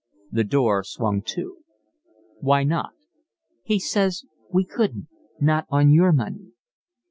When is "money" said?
6.11-6.53